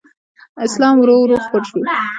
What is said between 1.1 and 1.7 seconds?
ورو خپور